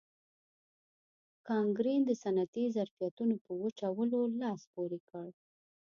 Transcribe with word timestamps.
کانکرین 1.47 2.01
د 2.05 2.11
صنعتي 2.21 2.65
ظرفیتونو 2.77 3.35
په 3.45 3.51
وچولو 3.61 4.19
لاس 4.41 4.61
پورې 4.73 4.99
کړ. 5.09 5.27